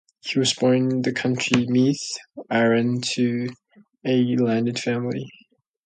He 0.21 0.39
was 0.39 0.51
born 0.55 1.03
in 1.05 1.13
County 1.13 1.67
Meath, 1.67 2.17
Ireland 2.49 3.03
to 3.13 3.49
a 4.03 4.35
landed 4.37 4.79
family. 4.79 5.29